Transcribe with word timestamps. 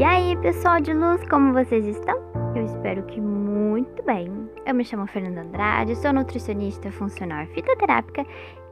aí, 0.00 0.36
pessoal 0.38 0.80
de 0.80 0.92
luz, 0.94 1.22
como 1.28 1.52
vocês 1.52 1.86
estão? 1.86 2.18
Eu 2.56 2.64
espero 2.64 3.02
que 3.04 3.20
muito 3.20 4.02
bem. 4.04 4.50
Eu 4.64 4.74
me 4.74 4.84
chamo 4.84 5.06
Fernanda 5.06 5.42
Andrade, 5.42 5.96
sou 5.96 6.12
nutricionista 6.12 6.90
funcional 6.90 7.46
fitoterápica 7.48 8.24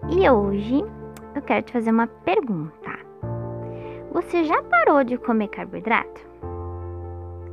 e 0.09 0.29
hoje 0.29 0.83
eu 1.35 1.43
quero 1.43 1.63
te 1.63 1.73
fazer 1.73 1.91
uma 1.91 2.07
pergunta. 2.07 2.91
Você 4.13 4.45
já 4.45 4.63
parou 4.63 5.05
de 5.05 5.19
comer 5.19 5.49
carboidrato? 5.49 6.21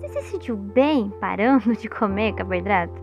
Você 0.02 0.21
se 0.21 0.31
sentiu 0.31 0.55
bem 0.55 1.11
parando 1.20 1.75
de 1.75 1.89
comer 1.89 2.34
carboidrato? 2.34 2.93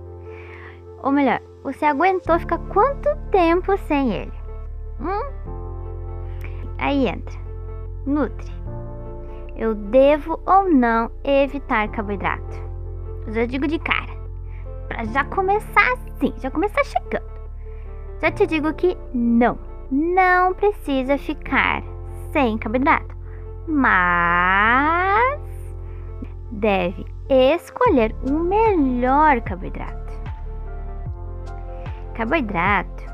Ou 1.03 1.12
melhor, 1.12 1.41
você 1.62 1.85
aguentou 1.85 2.39
ficar 2.39 2.59
quanto 2.59 3.15
tempo 3.31 3.77
sem 3.77 4.12
ele? 4.15 4.33
Hum? 5.01 5.30
Aí 6.79 7.07
entra. 7.07 7.38
Nutri 8.07 8.65
eu 9.57 9.75
devo 9.75 10.41
ou 10.47 10.69
não 10.69 11.11
evitar 11.23 11.89
carboidrato? 11.89 12.63
Eu 13.27 13.33
já 13.33 13.47
digo 13.47 13.67
de 13.67 13.79
cara, 13.79 14.13
para 14.89 15.05
já 15.05 15.25
começar 15.25 15.93
assim, 15.93 16.33
já 16.39 16.51
começar 16.51 16.85
chegando. 16.85 17.35
Já 18.21 18.30
te 18.30 18.47
digo 18.47 18.73
que 18.75 18.97
não, 19.13 19.59
não 19.91 20.55
precisa 20.55 21.17
ficar 21.19 21.83
sem 22.33 22.59
carboidrato, 22.59 23.17
mas 23.69 25.41
deve 26.51 27.07
escolher 27.29 28.15
o 28.29 28.39
melhor 28.39 29.41
carboidrato. 29.43 30.15
Carboidratos 32.15 33.05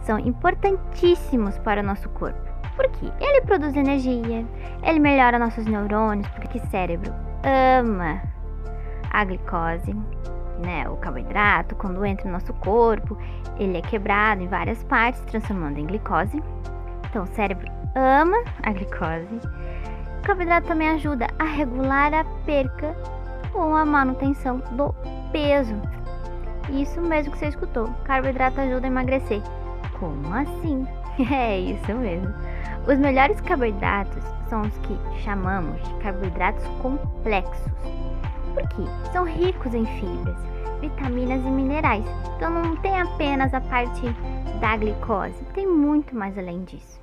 são 0.00 0.18
importantíssimos 0.18 1.58
para 1.58 1.80
o 1.80 1.84
nosso 1.84 2.08
corpo 2.10 2.51
porque 2.76 3.12
ele 3.20 3.42
produz 3.42 3.74
energia, 3.76 4.44
ele 4.82 4.98
melhora 4.98 5.38
nossos 5.38 5.66
neurônios, 5.66 6.28
porque 6.28 6.58
o 6.58 6.66
cérebro 6.68 7.12
ama 7.44 8.22
a 9.10 9.24
glicose, 9.24 9.94
né? 10.64 10.88
O 10.88 10.96
carboidrato, 10.96 11.74
quando 11.76 12.04
entra 12.04 12.26
no 12.26 12.32
nosso 12.32 12.52
corpo, 12.54 13.16
ele 13.58 13.78
é 13.78 13.82
quebrado 13.82 14.42
em 14.42 14.48
várias 14.48 14.82
partes, 14.84 15.20
transformando 15.22 15.78
em 15.78 15.86
glicose. 15.86 16.42
Então, 17.08 17.24
o 17.24 17.26
cérebro 17.34 17.70
ama 17.94 18.38
a 18.62 18.72
glicose. 18.72 19.40
O 20.18 20.22
carboidrato 20.22 20.68
também 20.68 20.88
ajuda 20.90 21.26
a 21.38 21.44
regular 21.44 22.14
a 22.14 22.24
perca 22.46 22.96
ou 23.52 23.76
a 23.76 23.84
manutenção 23.84 24.62
do 24.72 24.94
peso. 25.30 25.74
Isso 26.70 27.00
mesmo 27.00 27.32
que 27.32 27.38
você 27.38 27.48
escutou. 27.48 27.88
Carboidrato 28.04 28.60
ajuda 28.60 28.86
a 28.86 28.90
emagrecer. 28.90 29.42
Como 29.98 30.32
assim? 30.34 30.86
É 31.30 31.58
isso 31.58 31.94
mesmo. 31.94 32.32
Os 32.86 32.98
melhores 32.98 33.40
carboidratos 33.42 34.22
são 34.48 34.62
os 34.62 34.76
que 34.78 34.98
chamamos 35.22 35.80
de 35.82 35.94
carboidratos 35.96 36.66
complexos, 36.80 37.72
porque 38.54 38.82
são 39.12 39.24
ricos 39.24 39.74
em 39.74 39.84
fibras, 39.86 40.36
vitaminas 40.80 41.44
e 41.44 41.50
minerais. 41.50 42.04
Então 42.36 42.50
não 42.50 42.76
tem 42.76 43.00
apenas 43.00 43.52
a 43.54 43.60
parte 43.60 44.02
da 44.60 44.76
glicose, 44.76 45.44
tem 45.54 45.66
muito 45.66 46.14
mais 46.16 46.36
além 46.38 46.64
disso. 46.64 47.00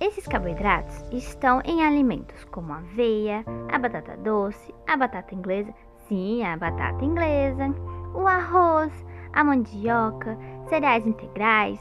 Esses 0.00 0.26
carboidratos 0.26 1.02
estão 1.12 1.60
em 1.64 1.84
alimentos 1.84 2.44
como 2.44 2.72
a 2.72 2.78
aveia, 2.78 3.44
a 3.72 3.78
batata 3.78 4.16
doce, 4.18 4.74
a 4.86 4.96
batata 4.96 5.34
inglesa, 5.34 5.72
sim, 6.08 6.44
a 6.44 6.56
batata 6.56 7.04
inglesa, 7.04 7.74
o 8.14 8.26
arroz, 8.26 8.92
a 9.32 9.42
mandioca, 9.42 10.38
cereais 10.68 11.06
integrais, 11.06 11.80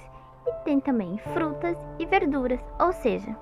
tem 0.64 0.80
também 0.80 1.18
frutas 1.34 1.78
e 2.00 2.06
verduras, 2.06 2.60
ou 2.80 2.92
seja, 2.94 3.36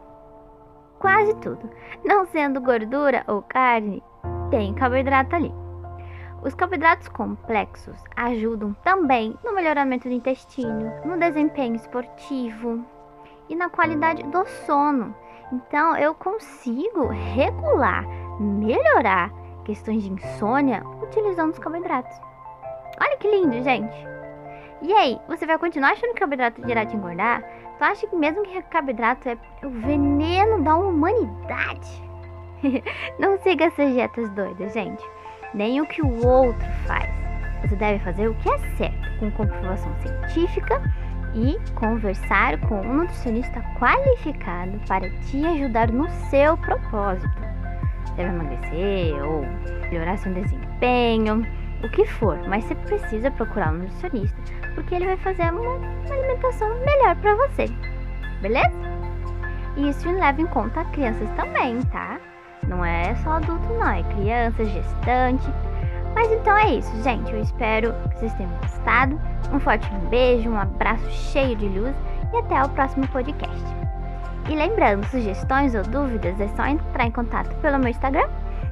quase 0.99 1.33
tudo. 1.35 1.69
Não 2.03 2.25
sendo 2.25 2.61
gordura 2.61 3.23
ou 3.27 3.41
carne, 3.41 4.03
tem 4.49 4.73
carboidrato 4.73 5.35
ali. 5.35 5.53
Os 6.43 6.55
carboidratos 6.55 7.07
complexos 7.07 7.95
ajudam 8.15 8.73
também 8.83 9.37
no 9.43 9.53
melhoramento 9.53 10.07
do 10.07 10.13
intestino, 10.13 10.91
no 11.05 11.17
desempenho 11.17 11.75
esportivo 11.75 12.83
e 13.47 13.55
na 13.55 13.69
qualidade 13.69 14.23
do 14.23 14.43
sono. 14.65 15.13
Então, 15.51 15.95
eu 15.97 16.15
consigo 16.15 17.07
regular, 17.07 18.05
melhorar 18.39 19.31
questões 19.65 20.01
de 20.03 20.11
insônia 20.11 20.83
utilizando 21.03 21.51
os 21.51 21.59
carboidratos. 21.59 22.17
Olha 22.99 23.17
que 23.17 23.29
lindo, 23.29 23.61
gente! 23.61 24.20
E 24.81 24.91
aí, 24.93 25.19
você 25.27 25.45
vai 25.45 25.59
continuar 25.59 25.91
achando 25.91 26.13
que 26.13 26.19
carboidrato 26.19 26.67
irá 26.67 26.83
te 26.85 26.95
engordar? 26.95 27.43
Tu 27.77 27.83
acha 27.83 28.07
que 28.07 28.15
mesmo 28.15 28.41
que 28.41 28.59
carboidrato 28.63 29.29
é 29.29 29.37
o 29.63 29.69
veneno 29.69 30.63
da 30.63 30.75
humanidade? 30.75 32.03
Não 33.19 33.37
siga 33.39 33.65
essas 33.65 33.93
dietas 33.93 34.29
doidas, 34.31 34.73
gente. 34.73 35.03
Nem 35.53 35.81
o 35.81 35.85
que 35.85 36.01
o 36.01 36.25
outro 36.25 36.67
faz. 36.87 37.07
Você 37.61 37.75
deve 37.75 38.03
fazer 38.03 38.27
o 38.27 38.33
que 38.35 38.49
é 38.49 38.57
certo, 38.75 39.19
com 39.19 39.29
comprovação 39.31 39.93
científica 39.99 40.81
e 41.35 41.57
conversar 41.75 42.59
com 42.61 42.81
um 42.81 42.93
nutricionista 42.93 43.61
qualificado 43.77 44.79
para 44.87 45.07
te 45.27 45.45
ajudar 45.45 45.91
no 45.91 46.09
seu 46.29 46.57
propósito. 46.57 47.29
Deve 48.15 48.29
emagrecer 48.29 49.23
ou 49.23 49.43
melhorar 49.91 50.17
seu 50.17 50.33
desempenho 50.33 51.45
o 51.83 51.89
que 51.89 52.05
for, 52.05 52.37
mas 52.47 52.63
você 52.63 52.75
precisa 52.75 53.31
procurar 53.31 53.71
um 53.73 53.79
nutricionista, 53.79 54.37
porque 54.75 54.95
ele 54.95 55.07
vai 55.07 55.17
fazer 55.17 55.51
uma, 55.51 55.75
alimentação 56.11 56.69
melhor 56.79 57.15
para 57.15 57.35
você, 57.35 57.65
beleza? 58.41 58.71
E 59.77 59.89
isso 59.89 60.11
leva 60.11 60.41
em 60.41 60.47
conta 60.47 60.85
crianças 60.85 61.29
também, 61.31 61.81
tá? 61.83 62.19
Não 62.67 62.83
é 62.85 63.15
só 63.15 63.31
adulto, 63.31 63.73
não, 63.73 63.89
é 63.89 64.03
criança, 64.03 64.65
gestante. 64.65 65.49
Mas 66.13 66.31
então 66.31 66.57
é 66.57 66.75
isso, 66.75 67.03
gente. 67.03 67.31
Eu 67.31 67.41
espero 67.41 67.93
que 68.09 68.19
vocês 68.19 68.33
tenham 68.33 68.51
gostado. 68.61 69.19
Um 69.51 69.59
forte 69.59 69.89
beijo, 70.09 70.49
um 70.49 70.59
abraço 70.59 71.09
cheio 71.09 71.55
de 71.55 71.67
luz 71.67 71.95
e 72.33 72.37
até 72.37 72.61
o 72.63 72.69
próximo 72.69 73.07
podcast. 73.07 73.63
E 74.49 74.55
lembrando, 74.55 75.05
sugestões 75.05 75.73
ou 75.73 75.83
dúvidas 75.83 76.39
é 76.39 76.47
só 76.49 76.65
entrar 76.65 77.05
em 77.05 77.11
contato 77.11 77.55
pelo 77.61 77.79
meu 77.79 77.89
Instagram 77.89 78.27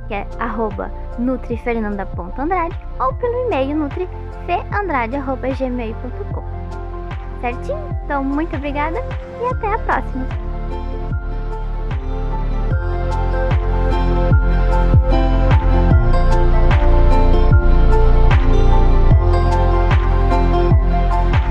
que 0.09 0.15
é 0.15 0.27
arroba 0.39 0.91
nutrifernanda.andrade 1.17 2.75
ou 2.99 3.13
pelo 3.13 3.45
e-mail 3.45 3.77
nutrifeandrade.gmail.com 3.77 6.43
Certinho? 7.39 7.97
Então, 8.03 8.21
muito 8.23 8.57
obrigada 8.57 8.99
e 9.39 9.45
até 9.45 9.73
a 9.73 9.79
próxima! 9.79 10.27